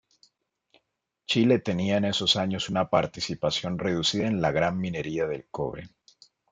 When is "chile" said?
1.27-1.59